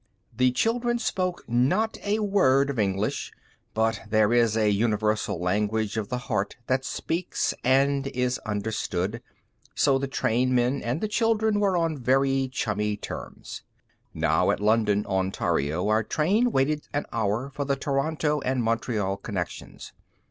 The 0.35 0.51
children 0.53 0.97
spoke 0.97 1.43
not 1.47 1.99
a 2.03 2.17
word 2.17 2.71
of 2.71 2.79
English, 2.79 3.31
but 3.75 4.01
there 4.09 4.33
is 4.33 4.57
a 4.57 4.71
universal 4.71 5.39
language 5.39 5.95
of 5.95 6.09
the 6.09 6.17
heart 6.17 6.55
that 6.65 6.83
speaks 6.83 7.53
and 7.63 8.07
is 8.07 8.39
understood. 8.39 9.21
So 9.75 9.99
the 9.99 10.07
trainmen 10.07 10.81
and 10.81 11.01
the 11.01 11.07
children 11.07 11.59
were 11.59 11.77
on 11.77 11.99
very 11.99 12.47
chummy 12.51 12.97
terms. 12.97 13.61
Now, 14.11 14.49
at 14.49 14.59
London, 14.59 15.05
Ontario, 15.05 15.87
our 15.87 16.01
train 16.01 16.51
waited 16.51 16.87
an 16.91 17.05
hour 17.13 17.51
for 17.53 17.63
the 17.65 17.75
Toronto 17.75 18.39
and 18.41 18.63
Montreal 18.63 19.17
connections. 19.17 19.93